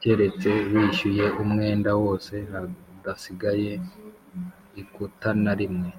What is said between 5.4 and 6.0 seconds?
na rimwe